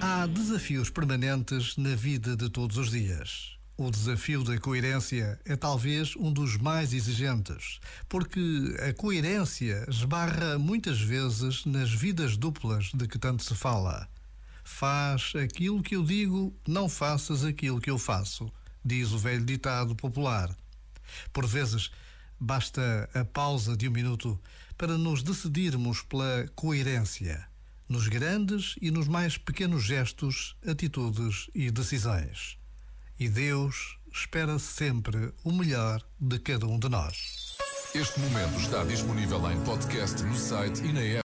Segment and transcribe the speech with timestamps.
[0.00, 3.58] Há desafios permanentes na vida de todos os dias.
[3.76, 8.40] O desafio da coerência é talvez um dos mais exigentes, porque
[8.88, 14.08] a coerência esbarra muitas vezes nas vidas duplas de que tanto se fala.
[14.62, 18.52] Faz aquilo que eu digo, não faças aquilo que eu faço,
[18.84, 20.54] diz o velho ditado popular.
[21.32, 21.90] Por vezes,
[22.38, 24.38] basta a pausa de um minuto
[24.76, 27.48] para nos decidirmos pela coerência
[27.88, 32.58] nos grandes e nos mais pequenos gestos, atitudes e decisões.
[33.18, 37.56] E Deus espera sempre o melhor de cada um de nós.
[37.94, 41.16] Este momento está disponível em podcast no site e na app.